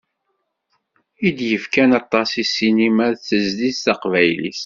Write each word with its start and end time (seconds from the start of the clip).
I 1.27 1.29
d-yefkan 1.37 1.91
aṭas 2.01 2.29
i 2.41 2.43
ssinima 2.49 3.07
d 3.13 3.15
tezlit 3.27 3.77
taqbaylit. 3.85 4.59